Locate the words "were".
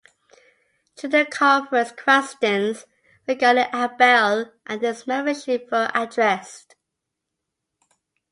5.71-5.91